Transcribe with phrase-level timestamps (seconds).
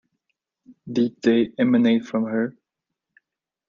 [0.91, 2.57] Did they emanate from her?